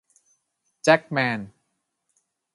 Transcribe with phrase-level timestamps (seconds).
[0.83, 1.39] แจ็คแมน